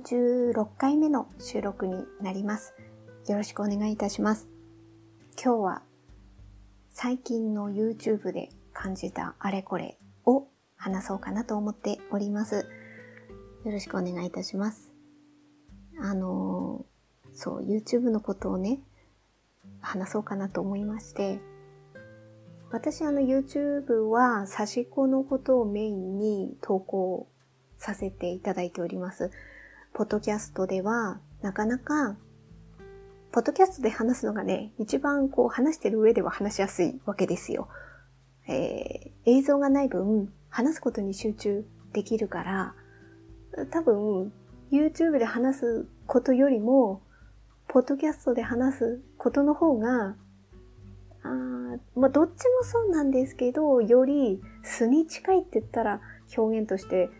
[0.00, 2.72] 116回目の収録になります。
[3.28, 4.48] よろしくお願いいたします。
[5.34, 5.82] 今日は
[6.88, 12.66] 最近の YouTube で感じたあれこれを話そうかなと思っております。
[13.64, 14.90] よろしくお願いいたします。
[16.00, 16.86] あの
[17.34, 18.80] そう、YouTube のことをね、
[19.82, 21.40] 話そうかなと思いまして、
[22.70, 27.28] 私あの YouTube は差し子のことをメインに投稿
[27.76, 29.30] させていただいております。
[30.00, 32.16] ポッドキャストでは、なかなか、
[33.32, 37.68] ポッドキャストで話すのがね、一番こう話してる上では話しやすいわけですよ。
[38.48, 42.74] えー、映像がない分、話すことに集中できるから、
[43.70, 44.32] 多分、
[44.72, 47.02] YouTube で話すことよりも、
[47.68, 50.16] ポッドキャストで話すことの方が、
[51.24, 51.28] あ
[51.94, 56.00] まあ、どっちもそうなんですけど、より素に近いって言ったら
[56.34, 57.10] 表現として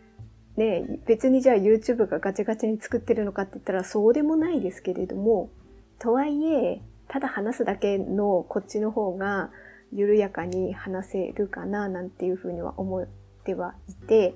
[0.56, 5.50] ね、別にじゃあ YouTube がガチガチに作ってるのかって言ったらそうでもないですけれども、
[5.98, 9.50] とはいえ、ただ話すだけのこっちの方が
[9.92, 13.06] 緩やかに話せるかななんていうふうには思っ
[13.44, 14.34] てはいて、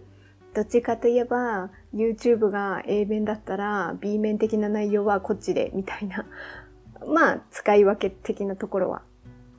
[0.54, 6.26] どっちかといえば YouTube が A 面だったら B 面的な内容はこっちでみたいな、
[7.06, 9.02] まあ使い分け的なところは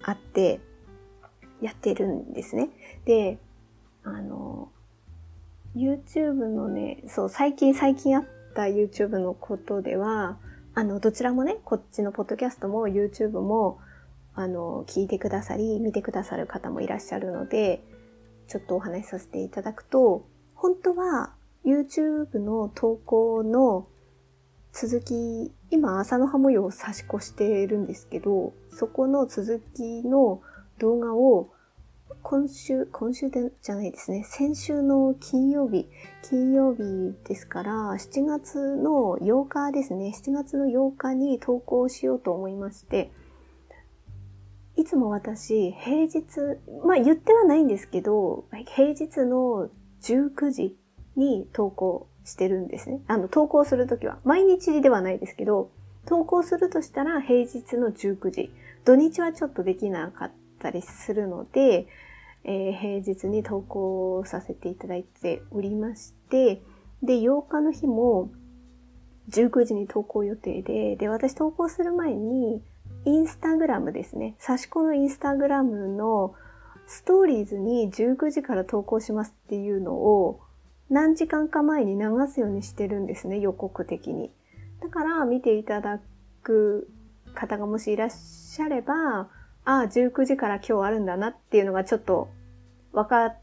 [0.02, 0.61] あって
[1.61, 2.70] やってるんですね。
[3.06, 3.39] で、
[4.03, 4.70] あの、
[5.75, 10.37] YouTube のね、そう、最近最近あった YouTube のことでは、
[10.73, 13.79] あの、どちらもね、こっちのポッドキャストも YouTube も、
[14.33, 17.83] あの、聞いてくださり、見てくださる方もいらっしゃるので、
[18.47, 21.33] ちょっとお話しさせていただくと、本当は
[21.65, 23.87] YouTube の投稿の
[24.71, 30.41] 続き、今朝の葉模様を差し越してるんですけど、そこの続きの
[30.79, 31.49] 動画を
[32.27, 34.23] 今週、今週でじゃないですね。
[34.23, 35.87] 先週の金曜日、
[36.23, 40.11] 金曜日ですから、7月の8日ですね。
[40.11, 43.11] 7月の8日に投稿しようと思いまして、
[44.75, 46.23] いつも私、平日、
[46.83, 49.69] まあ言ってはないんですけど、平日の
[50.02, 50.75] 19時
[51.15, 53.02] に投稿してるんですね。
[53.05, 55.69] あの、投稿するときは、毎日ではないですけど、
[56.08, 58.52] 投稿するとしたら平日の19時。
[58.83, 61.85] 土日はちょっとできなかったりするので、
[62.45, 66.61] えー、平日に投稿させていただいておりまして、
[67.04, 68.32] で、8日の日も
[69.30, 72.61] 19時に投稿予定で、で、私投稿する前に、
[73.06, 74.36] インスタグラムですね。
[74.39, 76.33] 差し子のインスタグラムの
[76.88, 80.42] ストーリーズに19時から投稿しますっていうのを
[80.89, 84.32] 何時間か前に流すようにしてるんですね、予告的に。
[84.82, 86.00] だから見ていただ
[86.44, 86.89] く
[87.33, 89.30] 方がもしいらっしゃれば、
[89.65, 92.30] ああ、19時から今日あるんだなっていうのがちょっと
[92.93, 93.37] 分かっ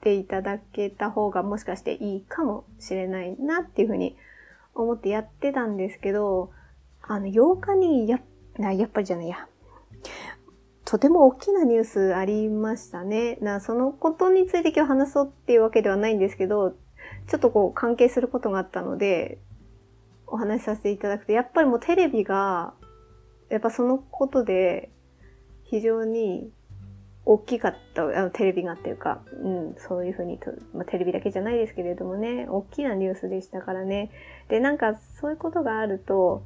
[0.00, 4.16] ていただけた方がもしかしていいかもしれないなっていうふうに
[4.74, 6.52] 思ってやってたんですけど、
[7.02, 8.20] あの、8日にや、
[8.58, 9.48] やっぱりじゃないや。
[10.84, 13.36] とても大きなニュースありましたね。
[13.40, 16.76] な、そのことについて今日話そうっていうわけではないんですけど、
[17.26, 19.38] ちょっとこう関係することがあったので、
[20.28, 22.74] お話しさせていただくと、やっぱりもうテレビが、
[23.48, 24.90] やっぱそのことで
[25.70, 26.50] 非常に
[27.24, 34.10] 大きかった、あのテレビがっていうか、うん、そういうふうにと、まあ、テレビだけじゃないですけれどもね、大きなニュースでしたからね。
[34.48, 36.42] で、なんかそういうことがあると、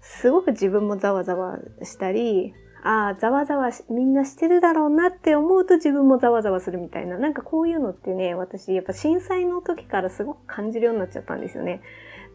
[0.00, 7.18] すごく自分もざわざわしたり、ああ、ざわざわみんなしてるだろうなって思うと自分もざわざわするみたいな。
[7.18, 11.82] なんかこういうのってね、私やっぱ震災の時からすごく感じるようになっちゃったんですよね。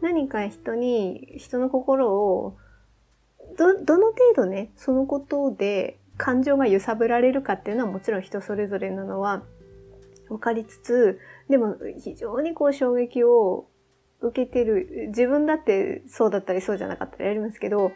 [0.00, 2.56] 何か人に、人の心を、
[3.56, 9.42] ど、どの程度ね、そのことで感情が揺さぶられるかっていうのはもちろん人それぞれなのは
[10.28, 11.18] 分かりつつ、
[11.50, 13.66] でも非常にこう衝撃を
[14.20, 17.90] 受けてる、自分だってそうだったりそうじゃなかったりありますけど、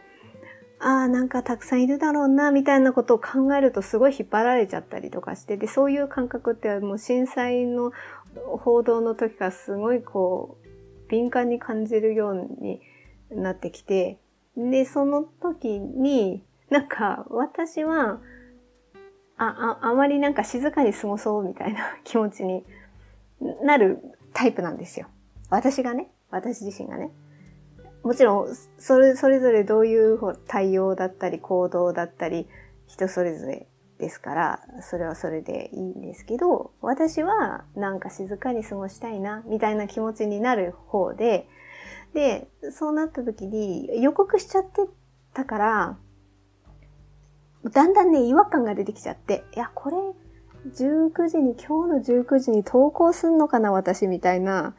[0.80, 7.92] ああ、なんかたくさんいるだろうな、みたいなことを考えるとすごい引っ張られちゃったりとかして、で、そういう感覚ってもう震災の
[8.34, 10.66] 報道の時からすごいこう、
[11.08, 12.80] 敏感に感じるように
[13.30, 14.18] なってきて、
[14.56, 18.20] で、その時に、なんか、私は、
[19.36, 22.64] あ、あ、あまりなんか静かに過ごそうみたいな 気持ちに
[23.62, 24.00] なる
[24.32, 25.06] タイプなんですよ。
[25.50, 27.10] 私がね、私自身がね。
[28.02, 32.48] もちろん、それ、それぞれどういう対応だったり行動だったり、
[32.86, 33.66] 人それぞれ
[33.98, 41.48] ですから、それはそれでいいんですけど、私はなんか静かに過ごしたいな、みたいな気持ちになる方で、
[42.14, 44.88] で、そうなった時に予告しちゃって
[45.34, 45.98] たから、
[47.70, 49.96] だんだんね、違和感が出てきちゃって、いや、これ、
[50.70, 54.74] 19時に、今日の19時に投稿すんのかな、私、みたいな、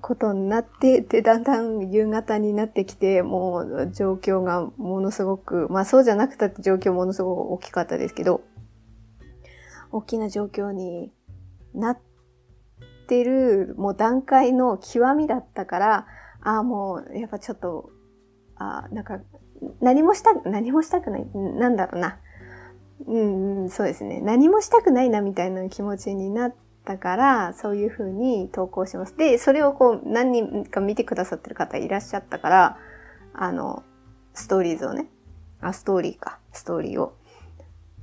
[0.00, 8.42] ことになって、で、だんだん夕方になってきて、もう状況がものすごく、まあそうじゃなくたって状況ものすごく大きかったですけど、
[9.90, 11.10] 大きな状況に
[11.74, 11.98] なっ
[13.06, 16.06] てる、もう段階の極みだったから、
[16.42, 17.90] ああ、もう、やっぱちょっと、
[18.56, 19.20] ああ、なんか、
[19.80, 22.18] 何もした、何もしたくない、なんだろうな。
[23.06, 24.20] うん、うん、そうですね。
[24.20, 29.16] 何もしたくないなみたいな気持ちになったから、そういうふうに投稿します。
[29.16, 32.78] で、それをこう、何人か見てくださってる方いらっしゃったから、
[33.32, 33.82] あの、
[34.34, 35.06] ストーリーズをね。
[35.60, 36.38] あ、ストーリーか。
[36.52, 37.14] ストーリーを。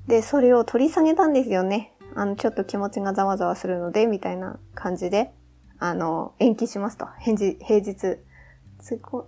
[0.07, 1.93] で、それを取り下げたんですよね。
[2.15, 5.33] あの、ちょっと気持ちがざわざわするので、みたいな感じで、
[5.79, 7.07] あの、延期しますと。
[7.19, 8.19] 返事、平日。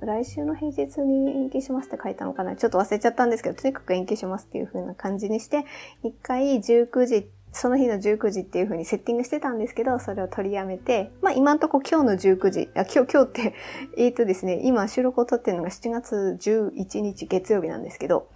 [0.01, 2.55] 来週の平日に延期しますって書いたのかな？
[2.55, 5.65] ちょっと忘れちゃったんですけど、とにかく延期しますっていう風な感じにして、
[6.03, 13.53] 一回19時、その日の19時っていう風にセッティングしてたんですけど、それを取りやめて、まあ今んとこ今日の19時、あ今日、今日って、
[13.97, 18.27] えっ、とですね、今収録を撮ってるのが7月11日月曜日なんですけど、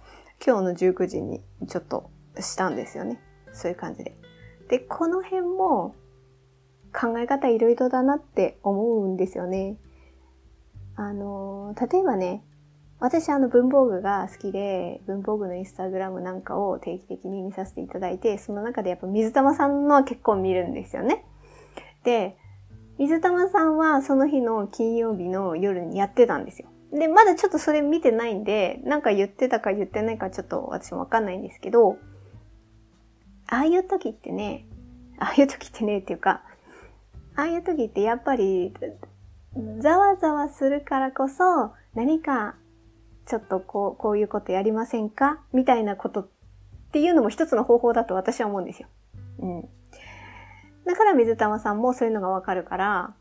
[0.44, 2.10] 今日の19時にちょっと
[2.40, 3.20] したんですよね。
[3.52, 4.16] そういう感じで。
[4.68, 5.94] で、この辺も
[6.92, 9.76] 考え方いろいろだなって思うんですよね。
[11.02, 12.42] あの、例えばね、
[12.98, 21.24] 私あの文房具が好きで、文房具のインスタグラムなんかを定期的に見させていただいて、その中でやっぱ水玉さんのは結構見るんですよね。
[22.04, 22.36] で、
[22.98, 26.68] 水玉さんはその日の金曜日の夜にやってたんですよ。
[26.92, 31.96] で、まだちょっとそれ見てないんで、なんか言ってたか言ってないかちょっと私もわかんないんですけど、
[33.48, 34.66] ああいう時ってね、
[35.18, 36.44] ああいう時ってねっていうか、
[37.34, 38.72] ああいう時ってやっぱり
[39.80, 42.54] ざわざわするからこそ、何か、
[43.26, 45.40] ちょっとこう、こういうことやりませんか？
[45.52, 46.28] みたいなことっ
[46.90, 48.88] ていうのも一つの方法だと私は思うんですよ。
[49.38, 49.68] うん。
[50.84, 53.14] だから水玉さんもそういうのがわかるから、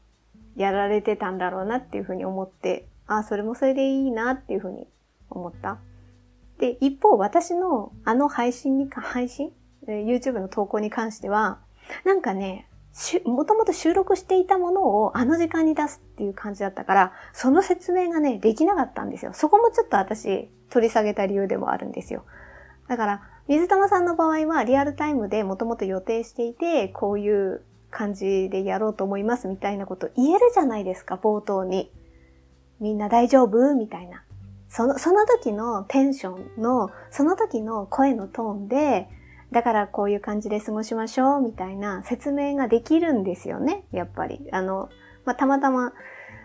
[0.55, 4.87] やられてたんだろうなっていうふうに思って、ああ、それもそれでいいなっていうふうに
[5.29, 5.77] 思った。
[6.57, 9.51] で、一方私のあの配信にか、配信
[9.85, 11.59] ?YouTube の投稿に関しては、
[12.05, 12.67] なんかね、
[13.25, 19.31] もともと収録していたものをあの時間に出すっていう感じだったから、その説明がね、できなかったんですよ。
[19.33, 22.25] そこもちょっと私、取り下げた理由でもあるんですよ。
[22.87, 31.91] だから、水玉さんの場合はリアルタイムでもともと予定していて、こういう感じでやろうと思いますみたいなこと言えるじゃないですか、冒頭に。
[32.79, 33.75] みんな大丈夫？
[33.75, 34.23] みたいな。
[34.67, 39.09] その、その時のテンションの、その時の声のトーンで、
[39.51, 44.47] だからこういう感じで過ごしましょうみたいな説明ができるんですよね、やっぱり。
[44.51, 44.89] あの、
[45.25, 45.93] まあ、たまたま、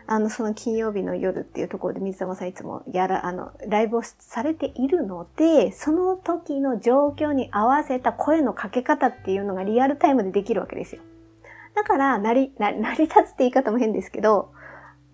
[0.08, 11.02] あの、その金曜日の夜っていうところで水玉さんいつもやら、あの、ライブをされているので、その時の状況に合わせた声のかけ方っていうのがリアルタイムでできるわけですよ。
[11.74, 14.50] だから、なり、な、 成り立つって言い方も変ですけど、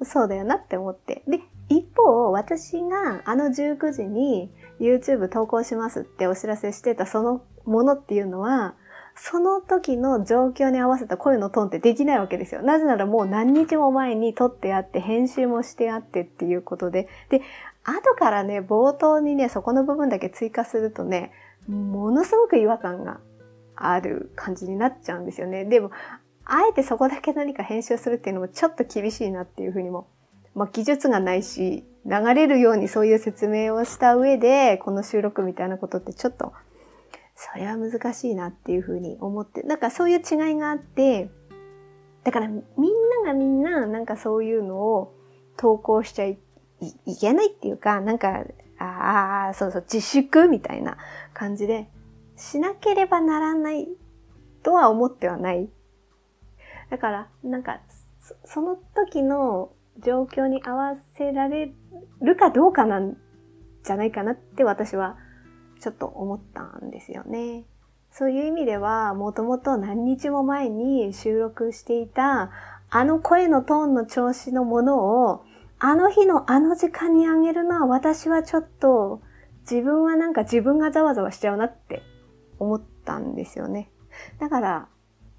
[0.03, 1.23] そうだよなって思って。
[1.27, 4.51] で、一方、私があの19時に
[4.81, 8.75] YouTube 投稿しますってお知らせしてたそのものっていうのは、
[9.15, 12.63] その時の状況に合わせた声のトーンってできないわけですよ。
[12.63, 17.09] なぜならもう何日も前に撮ってあって、編集もしてあってっていうことで。
[17.29, 17.43] で、
[17.85, 21.33] 後からね、冒頭にね、そこの部分だけ追加するとね、
[21.69, 23.21] ものすごく違和感が
[23.77, 25.65] ある感じになっちゃうんですよね。
[25.65, 25.91] でも、
[26.45, 30.07] あえてそこだけ何か編集するっていうのもちょっと厳しいなっていうふうにも。
[30.55, 36.53] まあ、技術がないし、流れるようにそういう説明をした上で、この収録みたいなことってちょっと
[37.43, 41.29] それは難しいなっていうふうに思って、なんかそういう違いがあって、
[42.23, 42.61] だからみん
[43.25, 45.13] ながみんななんかそういうのを
[45.57, 46.39] 投稿しちゃい
[47.05, 48.45] いけないっていうか、なんか、
[48.79, 50.97] ああ、そうそう、自粛みたいな
[51.35, 51.89] 感じで、
[52.37, 53.89] しなければならない
[54.63, 55.69] とは思ってはない。
[56.91, 57.81] だから、なんか、
[58.45, 61.73] その時の状況に合わせられ
[62.21, 63.17] るかどうかなん
[63.85, 65.17] じゃないかなって私は
[65.83, 67.65] ちょっと思ったんですよね。
[68.13, 72.53] そういう意味では、もともと何日も前に収録していた、
[72.89, 75.45] あの声のトーンの調子のものを、
[75.81, 79.23] あの日のあの時間にあげるのは私はちょっと、
[79.63, 82.03] 自分はなんか自分がざわざわしちゃうなって
[82.61, 83.91] 思ったんですよね。
[84.39, 84.89] だから、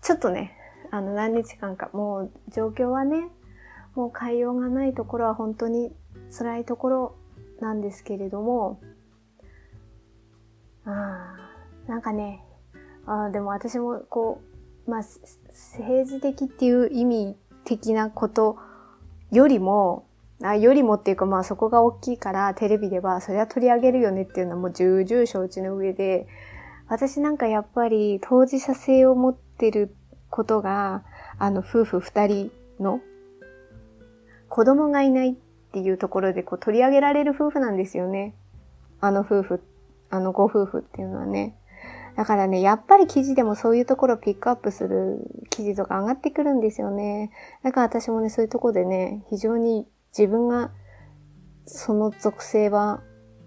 [0.02, 0.58] ちょっとね、
[0.92, 3.30] あの何日間か、もう状況はね、
[3.96, 5.96] もう変えようがないところは本当に
[6.38, 7.16] 辛いところ
[7.62, 8.82] なんですけれども、
[10.86, 11.36] あ
[11.88, 12.44] あなんかね、
[13.06, 14.42] あでも私もこ
[14.88, 18.58] う、まあ、政治的っていう意味的なこと
[19.32, 20.06] よりも、
[20.42, 26.28] あよりもっていうかまあそこが大きいからテレビではそれは取り上げるよねっていうのはもう重々承知の上で、
[26.90, 29.96] 私なんかやっぱり当事者性を持ってる
[30.30, 31.04] ことが、
[31.38, 33.00] あの夫婦二人の
[34.50, 35.36] 子供がいないっ
[35.72, 38.36] ていうところでこう取り上げられる夫婦なんですよね。
[39.00, 39.73] あの夫婦って、
[40.14, 41.56] あのご夫婦っていうのはね。
[42.16, 45.18] だからね、やっぱり記事でもそういうところをピックアップする
[45.50, 47.32] 記事とか上がってくるんですよね。
[47.64, 50.72] だから私もね、そういうとこでね、非常に自分が
[51.66, 53.02] その属性は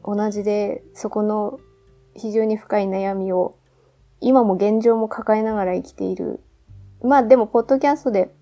[0.04, 1.60] 同じで、そこの
[2.14, 3.56] 非常に深い悩みを
[4.20, 6.40] 今も現状も抱えながら生きている。
[7.00, 8.34] まあでも、ポッドキャストで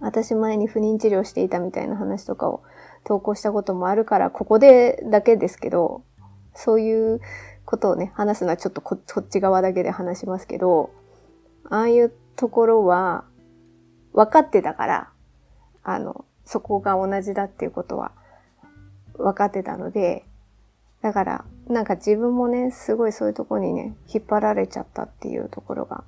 [0.00, 2.64] 私前に不妊治療していたみたいな話とかを
[3.04, 6.02] 投稿したこともあるから、ここでだけですけど、
[6.56, 7.20] そういう
[7.64, 10.90] ことをね、話すのはちょっとこっち側だけで話しますけど、
[11.68, 13.24] ああいうところは
[14.12, 15.10] 分かってたから、
[15.82, 18.12] あの、そこが同じだっていうことは
[19.14, 20.24] 分かってたので、
[21.02, 26.04] だから、なんか自分もね、すごいそういうところにね、引っ張られちゃったっていうところが、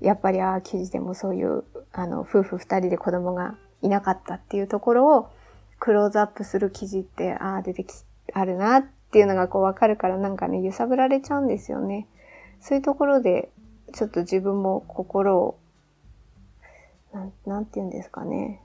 [0.00, 5.28] やっぱりああ、記事でもそういう、あの、夫婦二人で子供がいなかったっていうところを、
[5.78, 7.92] クローズアップする記事って、ああ、出てき、
[8.32, 12.08] あるなっっていうのがこうわかるからなんかね、揺さぶられちゃうんですよね。
[12.58, 13.52] そういうところで、
[13.92, 15.60] ちょっと自分も心を、
[17.12, 18.60] なん、なんて言うんですかね。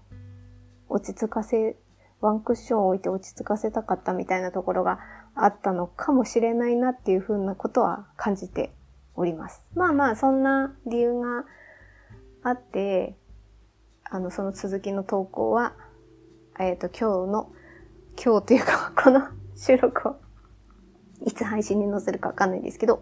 [0.87, 1.75] 落ち着かせ、
[2.19, 4.97] ワンクッションを置いて落ち着かせたかったみたいなところが
[5.35, 8.73] あったのかもしれないなっていうふうなことは感じて
[9.13, 9.63] おります。
[9.75, 11.45] まあまあ、そんな理由が
[12.41, 13.15] あって、
[14.03, 15.75] あの、その続きの投稿は、
[16.59, 17.51] えっ、ー、と、今日の、
[18.19, 20.28] 今日というか、この収録を、
[21.25, 23.01] いつ配信に載せるかわかんないんですけど、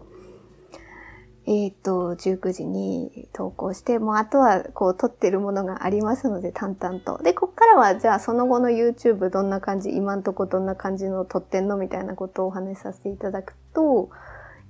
[1.46, 7.22] えっ、と、19時に投稿して、もうあとはこう撮ってるものがありますので淡々と。
[7.22, 14.10] で、こっからはじゃあその後の YouTube どんな感じ、今んとこどんな感じの撮ってんのみたいなことをお話しさせていただくと、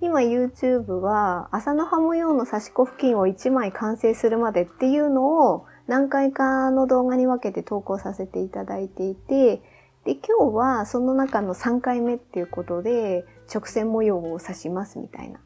[0.01, 9.61] 今 YouTube は朝の葉模様の差し子付近を1枚完成するまでっていうのを何回かの動画に分けて投稿させていただいていて、
[10.05, 15.41] で、今日はその中の3回目っていうことで直線模様を刺しますみたいな。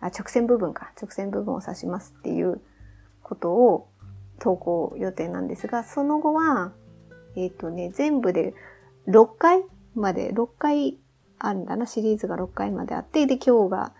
[0.00, 0.92] あ、直線部分か。
[1.00, 2.60] 直線部分を指しますっていう
[3.22, 3.88] ことを
[4.38, 6.72] 投稿予定なんですが、その後は、
[7.36, 8.54] えっ、ー、とね、全部で
[9.06, 9.62] 6回
[9.94, 10.98] まで、6回
[11.38, 13.92] あるんだな、シリーズが6回まであって、で、今日が、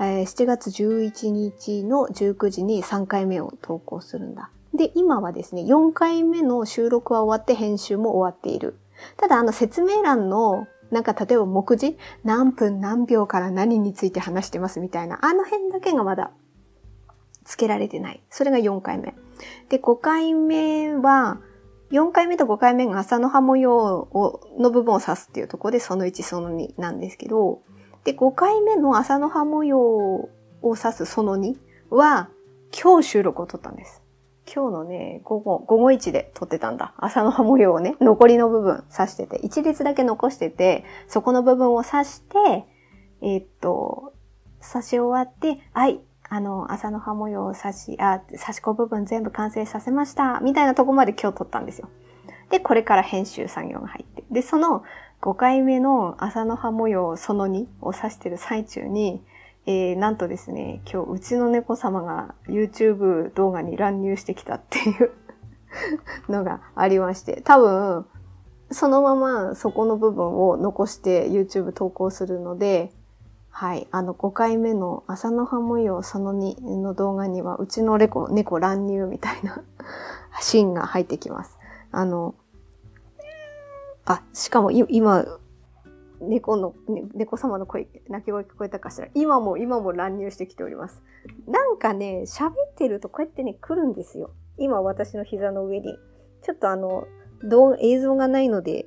[0.00, 4.50] えー、7月11日の19時に3回目を投稿するんだ。
[4.74, 8.76] で、今はですね、4回目の収録は終わって編集も終わっている。
[9.16, 16.30] ただ、あの説明欄のなんか例えば目次何分何秒から何について話してますみたいな、あの辺だけがまだ
[17.44, 18.22] 付けられてない。
[18.30, 19.14] それが4回目。
[19.68, 21.40] で、5回目は、
[21.90, 27.60] 4回目と5回目が朝の葉模様をの部分を指すっていうところでその1その2なんですけど、
[28.04, 30.30] で、5回目の朝の葉模様を
[30.62, 31.56] 指すその2
[31.90, 32.30] は
[32.72, 34.03] 今日収録を撮ったんです。
[34.54, 36.94] 今日のね、午後、午後1で撮ってたんだ。
[36.96, 42.64] 朝の葉模様をね、残りの部分刺してて、一列だけ残してて、そこの部分を刺して、
[43.20, 44.14] えー、っと、
[44.60, 51.88] 刺し終わって、はい、あの、朝の葉模様を刺し、あ、刺し子部分全部完成させました、みたいなとこまで今日撮ったんですよ。
[52.50, 54.22] で、これから編集作業が入って。
[54.30, 54.84] で、その
[55.20, 59.20] 5回目の朝の葉模様その2を刺してる最中に、
[59.66, 65.10] えー、なんとですね、今日うちの猫様が YouTube 動画に乱入してきたっていう
[66.28, 68.06] のがありまして、多分、
[68.70, 72.92] そのままそこの部分を残して YouTube 投稿するので、
[73.56, 73.86] はい。
[73.92, 79.62] あの、5回目の朝の葉模様その2の動画には、うちの猫、猫乱入みたいな
[80.42, 81.56] シーンが入ってきます。
[81.92, 82.34] あの、
[84.04, 85.24] あ、しかも今、
[86.28, 89.08] 猫の、ね、猫様の声、泣き声聞こえたかしら。
[89.14, 91.02] 今も、今も乱入してきております。
[91.46, 94.30] なんかね、喋ってるとこうやってね、来るんですよ。
[94.58, 95.98] 今私の膝の上に。
[96.42, 97.06] ちょっとあの、
[97.42, 98.86] 動映像がないので、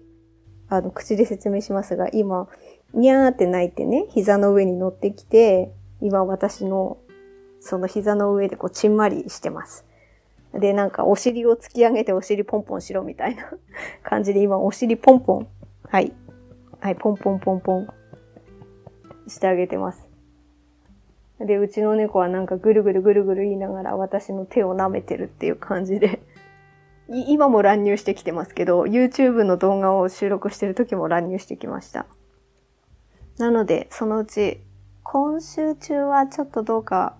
[0.70, 2.48] あの、口で説明しますが、今、
[2.94, 6.98] にゃーって泣いてね、膝の上に乗ってきて、今私の、
[7.60, 9.86] その膝の上でこう、ちんまりしてます。
[10.53, 13.51] で、なんか、お尻を突き上げてお尻ポンポンしろみたいな
[14.03, 15.48] 感じで、今、お尻ポンポン。
[15.89, 16.13] はい。
[16.79, 17.88] はい、ポンポンポンポン
[19.27, 20.07] してあげてます。
[21.39, 26.19] で、うちの猫はなんかぐるぐるぐるぐる言いながら私の手を舐めてるっていう感じで
[27.10, 32.05] 今も乱入してきてますけど、YouTube の動画を収録してる時も乱入してきました。
[33.38, 34.62] なので、そのうち、
[35.03, 37.15] 今週中はちょっとどうか、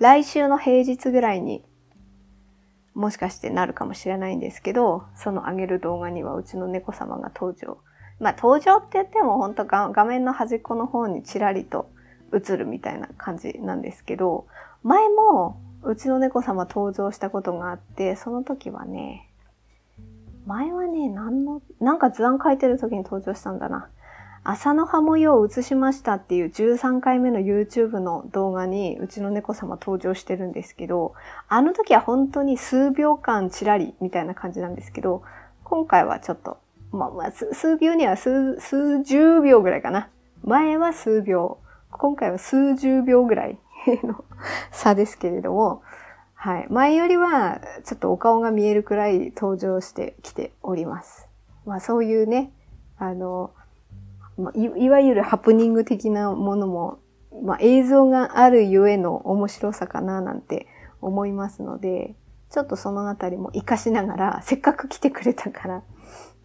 [0.00, 1.64] 来週の平日ぐらいに
[2.94, 7.78] もしかしてなるかもしれないんですけど、その上げる動画にはうちの猫様が登場
[8.20, 11.90] まあ登場って言っても本当画面の端っこの方にちらりと
[12.32, 14.46] 映るみたいな感じなんですけど、
[14.82, 19.30] 前もうちの猫様登場したことがあって、その時はね、
[20.46, 23.88] 前はね、なんの、なんか図案書いてる時に登場したんだな。
[24.44, 31.12] 朝の葉模様を映しましたっていう13回目の YouTube の動画にうちの猫様登場してるんですけど、
[31.48, 35.22] あの時は本当に数秒間チラリみたいな感じなんですけど、
[35.64, 36.58] 今回はちょっと、
[36.92, 40.08] まあまあ、数秒には数、数十秒ぐらいかな。
[40.42, 41.58] 前は数秒。
[41.90, 43.58] 今回は数十秒ぐらい
[44.04, 44.24] の
[44.70, 45.82] 差ですけれども、
[46.34, 46.66] はい。
[46.70, 51.28] 前よりは、ちょっとお顔が見えるくらい登場してきております。
[51.66, 52.52] まあそういうね、
[52.96, 53.50] あの、
[54.54, 57.00] いいわゆるハプニング的なものも、
[57.42, 60.68] まあ映像があるゆえの面白さかななんて
[61.00, 62.14] 思いますので、
[62.50, 65.82] ちょっとそのあたりも活かしながら、せっかく来てくれたから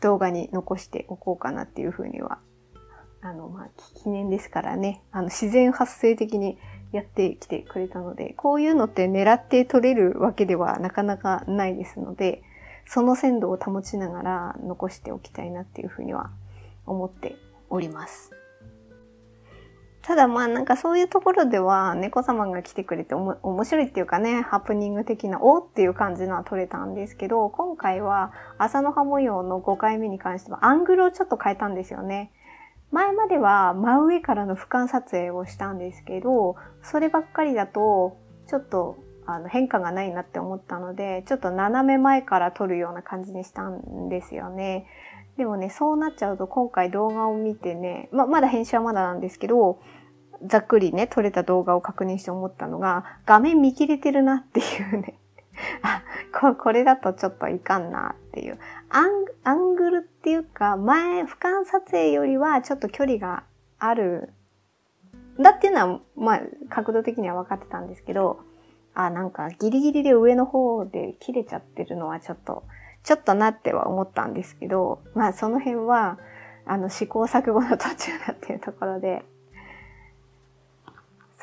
[0.04, 2.40] 動画に残しておこうかなっていうふうには、
[3.22, 3.68] あの、まあ
[4.04, 6.58] 記念ですからね、あの自然発生的に
[6.92, 12.44] やってきてくれたので、こういうのって狙って取れるわけではなかなかないですので、
[12.86, 16.32] その鮮度を保ちながら残しておきたいなっていうふうには
[16.86, 17.38] 思って
[17.70, 18.43] おります。
[20.04, 32.32] ただまあなんかそういうところでは猫様が来てくれて面白いっていうかね、ハプニング的なおっていう感じのは撮れたんですけど、今回は朝の葉模様の5回目に関してはアングルをちょっと変えたんですよね。
[32.92, 38.18] 前までは真上からの俯瞰撮影をしたんですけど、そればっかりだと、
[38.48, 44.86] ちょっとあの変化がないなって思ったので、ちょっと斜め前から撮るような感じにしたんですよね。
[45.38, 49.80] でもね、そうなっちゃうと今回動画を見てね、ま、まだ編集はまだなんですけど、
[50.46, 54.64] ざっくりね、撮れた動画を確認して思ったのが、画面見切れてるなってい
[54.94, 55.18] うね。
[55.82, 56.04] あ
[56.38, 58.60] こ、これだとちょっといかんなっていう。
[58.90, 59.10] アン
[59.44, 63.44] アングルっていうか、前、俯瞰撮影よりはちょっと距離が
[63.80, 64.34] ある。
[65.40, 68.42] だっていうのは、まあ、角度的には分かってたんですけど、
[68.94, 72.64] あ、なんかギリギリで上の方で切れちゃってるのはちょっと、
[73.04, 76.18] ちょっとなっては思ったんですけど、まあその辺は、
[76.66, 79.24] あの試行錯誤の途中だっていうところで、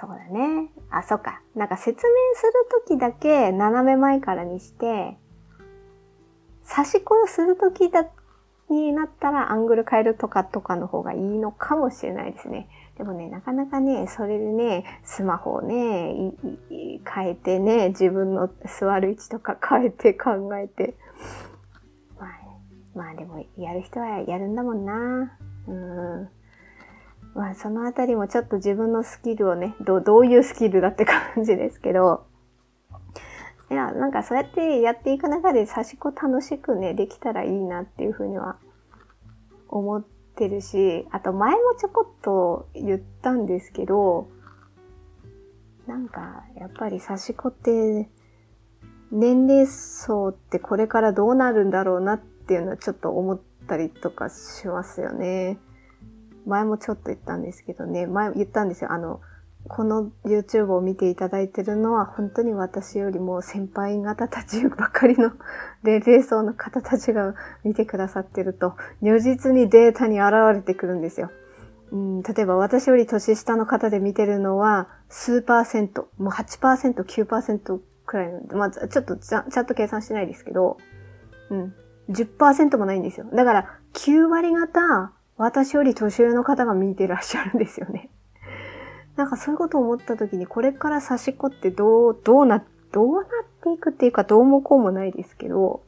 [0.01, 0.71] そうだね。
[0.91, 1.43] あ、そっか。
[1.55, 2.53] なんか説明する
[2.87, 5.19] ときだけ斜め前からにして、
[6.63, 8.07] 差し子をするときだ、
[8.71, 12.69] になったらアングル変えるとかとかの方がいいのかもしれないですね。
[12.97, 16.33] でもね、なかなかね、それでね、スマホをね、
[17.13, 18.49] 変えてね、自分の
[18.81, 20.95] 座る位置とか変えて考えて。
[22.95, 25.39] まあ、でも、やる人はやるんだもんな。
[25.69, 26.29] うん。
[27.35, 32.27] まあそのあたりもちょっと自分のスキルをね、どどういうスキルだって感じですけど、
[33.71, 38.57] いや、なんかそうやってやっていく中で差し子楽しくね、できたらいいなっていうふうには
[39.69, 44.29] 思ってるし、あと前もちょこっと言ったんですけど、
[45.87, 48.09] なんかやっぱり差し子って
[49.13, 55.57] 年齢層ってこれからどうなるんだろうなってていうのはちょっと思ったりとかしますよね。
[56.47, 58.91] 前もちょっと言ったんですけどね、前言ったんですよ。
[58.91, 59.21] あの、
[59.69, 65.31] この YouTube を見ていただいてるのは本当に私よりも先輩方たちばかりの
[65.85, 71.31] 年齢層の方たちが見てくださってると、如実にデータに現れてくるんですよ。
[71.93, 80.79] うん、例えば私より年下の方で見てるのは数パーセント、もう8%、9%くらいなんで、まあ、ちょっとちゃちゃんと計算しないですけど、
[81.51, 81.75] うん、
[82.11, 83.27] 10%もないんですよ。
[83.33, 88.11] だから9割方私より年上の方が見てらっしゃるんですよね。
[89.17, 93.25] なんかそういうことを思った時に、これから差し子ってどう、どうな、どうなっ
[93.63, 95.83] ていくっていうか、どうもこうもないですけど、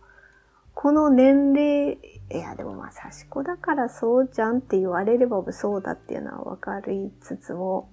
[0.75, 1.99] この年齢、
[2.31, 7.91] いやでもまあ差し子だからそうじゃんって言われればそうだっていうのはわかりつつも、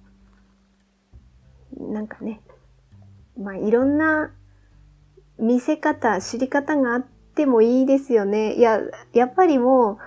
[1.76, 2.40] なんかね、
[3.38, 4.32] まあいろんな
[5.38, 8.54] 見せ方、知り方があってもいいですよね。
[8.54, 8.80] いや、
[9.12, 9.98] やっぱりもう、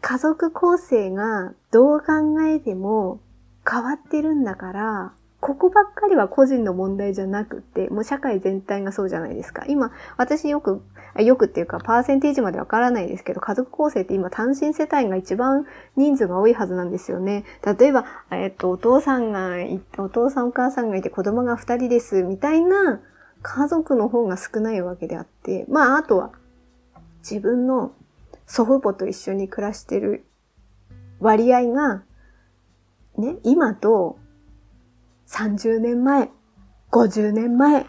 [0.00, 3.20] 家族構成がどう考えても
[3.68, 9.64] 変わってるんだから、ここばっかりは個人の問題じゃなくて、もう社会全体がそうじゃないですか。
[9.68, 10.82] 今、私よく、
[11.16, 15.64] よくっていうか、パーセンテージまでわからないですけど、家族構成って今単身世帯が一番
[15.96, 17.44] 人数が多いはずなんですよね。
[17.78, 19.50] 例えば、えっと、お父さんが、
[19.98, 23.00] お父さんお母さんがいて子供が二人です、みたいな
[23.42, 26.32] 家族の方が少ないわけであって、まあ、あとは、
[27.20, 27.92] 自分の
[28.46, 30.24] 祖父母と一緒に暮らしてる
[31.20, 32.02] 割合が、
[33.16, 34.18] ね、今と
[35.26, 36.30] 30年前、
[36.90, 37.86] 50年前、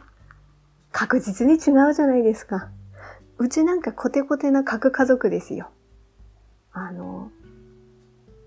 [0.91, 2.69] 確実に違うじゃないですか。
[3.37, 5.69] うちなんかコテコテな核家族ですよ。
[6.73, 7.31] あの、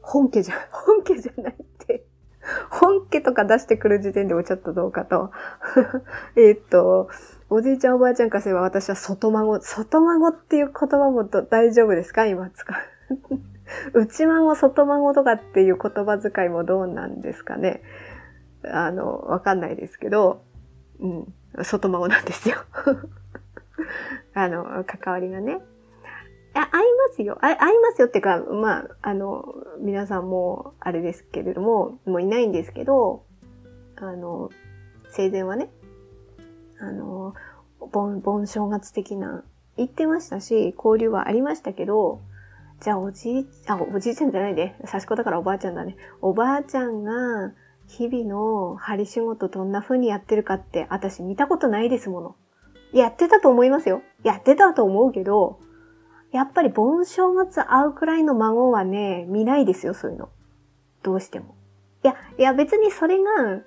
[0.02, 1.56] 本家じゃ、本家じゃない。
[2.70, 5.30] 本家とか出してくる時点でもちょっとどうかと。
[6.36, 7.08] えっと、
[7.50, 12.26] おじいちゃんおばあちゃんからすれば私は外孫、外孫っていう言葉も大丈夫ですか？
[12.26, 13.38] 今使う。
[13.94, 17.82] 内孫、外孫とかっていう言葉遣いもどうなんですかね？
[18.64, 20.42] あの、わかんないですけど、
[21.00, 22.56] うん、外孫なんですよ。
[24.34, 25.60] あの、関わりがね。
[26.54, 27.38] あ、合いますよ。
[27.40, 33.24] あ合いますよっていうか、まあ、あの、皆さんもあれですけれども、もういないんですけど、
[33.96, 34.50] あの、
[35.08, 35.70] 生前はね、
[36.80, 37.34] あの、
[37.92, 39.44] 盆、盆正月的な、
[39.76, 42.20] 言ってましたし、交流はありましたけど、
[42.80, 45.96] じゃあおじい、あ、おじいちゃんじゃないで、差し子だからおばあちゃんだね。
[46.20, 47.52] おばあちゃんが、
[47.86, 52.36] 日々の針仕事どんな風にやってるかって、私見たことないですもの。
[52.92, 54.02] やってたと思いますよ。
[54.24, 55.60] やってたと思うけど、
[56.32, 60.30] やっぱり盆正月会うくらいの孫はね、見ないですよ、そういうの。
[61.02, 61.54] どうしても。
[62.02, 63.62] いや、いや別にそれが、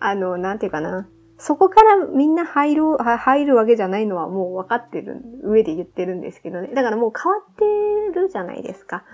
[0.00, 1.08] あの、なんていうかな。
[1.36, 6.68] そこからみんな入る、入るわけじゃないのはもう分かってる上で言ってるんですけどね。
[6.74, 9.04] だからもう変わってるじゃないですか。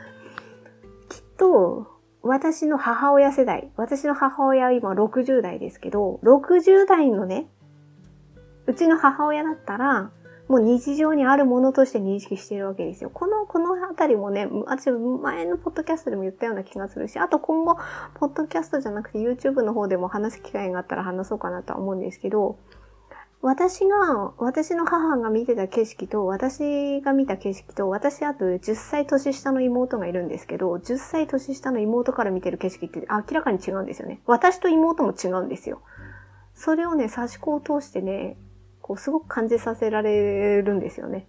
[1.11, 1.87] きっと、
[2.23, 7.49] 私の母親世代、私の母親は今60代ですけど、60代のね、
[8.67, 10.11] うちの母親だったら、
[10.49, 13.11] もう日常にあるものとして認識しているわけですよ。
[13.11, 17.77] この、このあたりもね、私前のポッドキャストでも言ったような気がするし、あと今後、
[18.15, 22.59] ポッドキャストじゃなくて YouTube の方でも話す機会があったら話そうかなとは思うんですけど、
[23.41, 34.23] 私が、私の母が見てた景色と、私が見た景色と、私あと10歳年下の妹がいるんですけど、10歳年下の妹から見てる景色って明らかに違うんですよね。
[34.25, 35.83] 私と妹も違うんですよ。
[36.55, 38.39] それをね、差し子を通してね、
[38.85, 41.27] こう、すごく感じさせられるんですよね。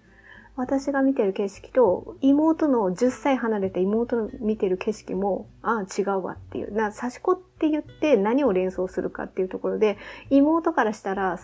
[0.57, 6.73] 私が見てる景色と、妹の10歳離れた妹の見てる景色も、ああ、違うわっていう。
[6.73, 9.97] な、差し子って言って何を連想するかっていうところで、
[10.29, 11.39] 妹からしたら、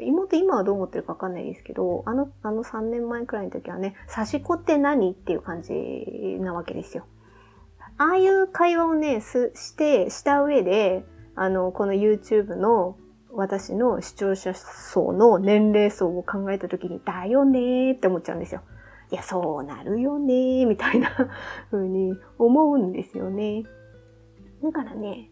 [0.00, 5.74] 妹今はどう思ってるかわかんないですけど、あの、あの3年前くらいの時はね、差し子って何っていう感じ
[6.40, 7.04] なわけですよ。
[7.96, 12.96] ああいう会話をね、す、して、した上で、あの、この YouTube の
[13.38, 18.62] 私の視聴者層の年齢層を考えた時に、だよねーって思っちゃうんですよ。
[19.12, 21.08] いや、そうなるよねー、みたいな
[21.70, 23.62] 風に思うんですよね。
[24.60, 25.30] だからね、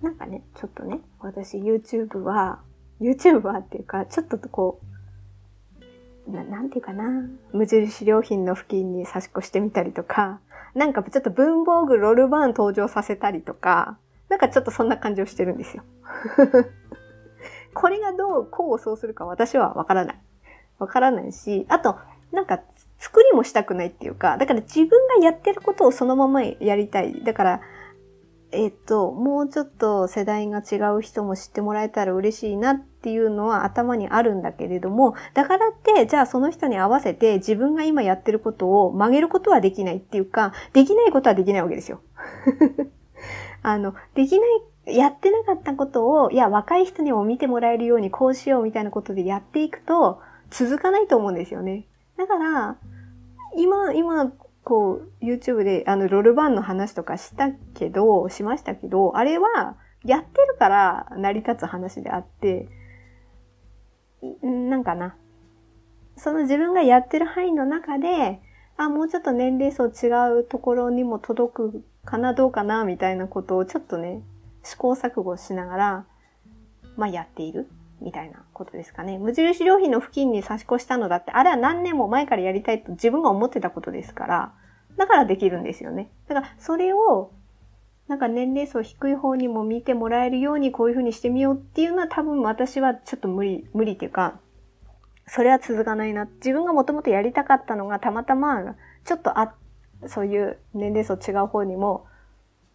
[0.00, 2.62] なんかね、ちょっとね、私 YouTube は、
[3.02, 4.80] YouTube はっていうか、ちょっとこ
[6.26, 10.40] う、ななんていうかな、無印良品の付近に差し越してみたりとか、
[10.74, 13.98] なんかちょっと文房具ロールバーン登場させたりとか、
[14.30, 15.82] なんかちょっとそんな感じをしてるんですよ。
[17.74, 20.20] これがどう、こうそうするか私はわからない。
[20.78, 21.96] わからないし、あと、
[22.32, 22.60] なんか、
[22.98, 27.24] 作りもしたくないっていうか、だから自分がやってることをそのままやりたい。
[27.24, 27.60] だから、
[28.52, 42.02] えっと、もうちょっと世代が違う人も知ってもらえたら嬉しいなっていうのは頭にあるんだけれども、だからって、じゃあその人に合わせて自分が今やってることを曲げることはできないっていうか、できないことはできないわけですよ。
[43.62, 51.86] あの、できないやってなかったことを、いや、若い人にも見てもらえるようにこうしようみたいなことでやっていくと、続かないと思うんですよね。
[52.16, 52.76] だから、
[53.56, 54.32] 今、今、
[54.64, 62.68] こう、YouTube で、あの、ロールバンの話とかしたけど、しましたけど、あれは、やってるから成り立つ話であって、
[64.42, 65.16] なんかな。
[66.16, 68.40] その自分がやってる範囲の中で、
[68.76, 70.08] あ、もうちょっと年齢層違
[70.40, 74.22] うところにも届くかな、どうかな、みたいなことをちょっとね、
[74.62, 76.06] 試行錯誤しながら、
[76.96, 77.68] まあ、やっている
[78.00, 79.18] みたいなことですかね。
[79.18, 84.52] 無印良品の付近に差し越したのだって、あれは何年も前からやりたいと自分が思ってたことですから、
[84.96, 86.10] だからできるんですよね。
[86.28, 87.30] だから、それを、
[88.08, 94.40] なんか年齢層低い方にも見てもらえるようにこういう風にしてみようっていうのは多分私はちょっと無理、無理っていうか、
[95.26, 96.26] それは続かないな。
[96.26, 99.54] 自分がもともとやりたかったのがたまたま、ちょっとあ、
[100.06, 102.06] そういう年齢層違う方にも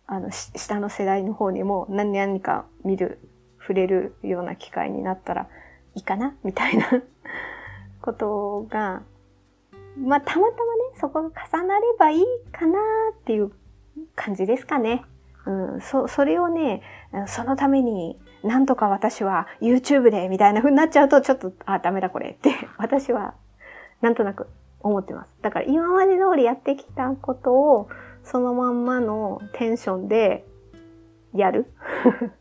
[0.08, 3.20] あの、下の世代の方にも何何か見る、
[3.60, 5.48] 触れるような機会になったら
[5.96, 6.88] いいかなみたいな
[8.02, 9.04] ことが、
[9.98, 12.80] まあ、たまたまね、そこが重なればいいかな
[13.14, 13.52] っていう
[14.16, 15.04] 感じですかね。
[15.46, 16.82] うん、そ、それをね、
[17.26, 23.34] そのために、なんとか私は YouTube でみたいな風になっちゃうと、ちょっと、あ、ダメだこれって、 私は、
[24.02, 24.48] なんとなく
[24.82, 25.36] 思ってます。
[25.42, 27.90] だから今まで通りやってきたことを、
[28.30, 30.46] そのまんまのテンションで
[31.34, 31.72] やる？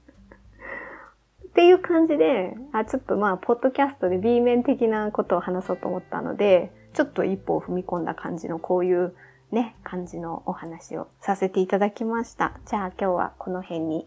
[1.47, 9.15] っていう感じで、あ、ちょっとまあ、ポッドキャストで B 面的なことを話そうと思ったので、ちょっと一歩を踏み込んだ感じのこういう
[9.53, 12.53] ね、感じのお話をさせていただきました。
[12.67, 14.07] じゃあ今日はこの辺に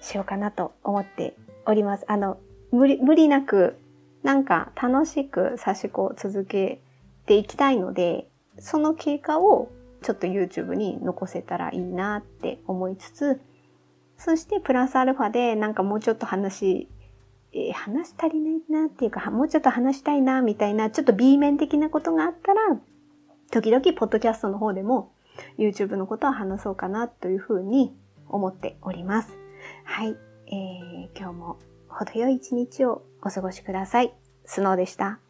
[0.00, 1.34] しようかなと思って
[1.66, 2.04] おります。
[2.08, 2.38] あの、
[2.70, 3.76] 無理、無理なく
[4.22, 6.80] なんか楽しく差し子を続け
[7.26, 9.70] ていきたいので、その経過を
[10.02, 13.40] ちょっと YouTube に残せたらいいなって思いつつ、
[14.16, 16.88] そしてプラスアルファでなんかもうちょっと話、
[17.52, 22.60] えー、話足りないなっていうか、もうちょっと話したいなみたいな、ちょっと B 面的なことがあったら、
[23.50, 25.12] 時々ポッドキャストの方でも
[25.58, 27.94] YouTube のことを話そうかなというふうに
[28.28, 29.36] 思っております。
[29.84, 30.16] はい。
[30.46, 31.58] えー、今日も
[31.88, 34.12] 程よい一日をお過ごしください。
[34.44, 35.29] スノーでした。